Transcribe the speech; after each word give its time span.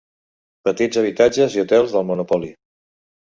Petits 0.69 0.97
habitatges 1.01 1.57
i 1.59 1.63
hotels 1.63 1.93
del 1.97 2.09
Monopoly. 2.13 2.49